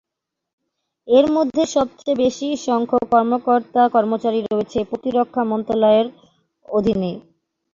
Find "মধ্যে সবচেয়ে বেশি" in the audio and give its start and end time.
1.35-2.47